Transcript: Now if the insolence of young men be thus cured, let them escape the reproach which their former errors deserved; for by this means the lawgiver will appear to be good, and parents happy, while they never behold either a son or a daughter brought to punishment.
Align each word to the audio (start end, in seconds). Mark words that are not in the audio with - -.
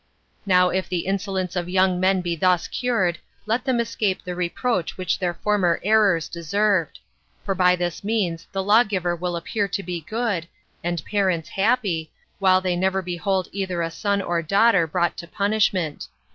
Now 0.47 0.69
if 0.69 0.89
the 0.89 1.05
insolence 1.05 1.55
of 1.55 1.69
young 1.69 1.99
men 1.99 2.21
be 2.21 2.35
thus 2.35 2.67
cured, 2.67 3.19
let 3.45 3.65
them 3.65 3.79
escape 3.79 4.23
the 4.23 4.33
reproach 4.33 4.97
which 4.97 5.19
their 5.19 5.35
former 5.35 5.79
errors 5.83 6.27
deserved; 6.27 6.97
for 7.45 7.53
by 7.53 7.75
this 7.75 8.03
means 8.03 8.47
the 8.51 8.63
lawgiver 8.63 9.15
will 9.15 9.35
appear 9.35 9.67
to 9.67 9.83
be 9.83 10.01
good, 10.01 10.47
and 10.83 11.05
parents 11.05 11.49
happy, 11.49 12.11
while 12.39 12.61
they 12.61 12.75
never 12.75 13.03
behold 13.03 13.47
either 13.51 13.83
a 13.83 13.91
son 13.91 14.23
or 14.23 14.39
a 14.39 14.43
daughter 14.43 14.87
brought 14.87 15.17
to 15.17 15.27
punishment. 15.27 16.07